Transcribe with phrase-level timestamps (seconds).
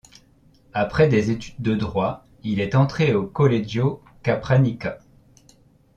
[0.73, 4.97] Après des études de droit, il est entré au Collegio Capranica.